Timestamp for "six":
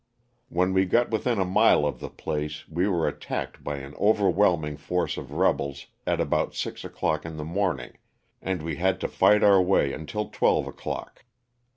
6.55-6.83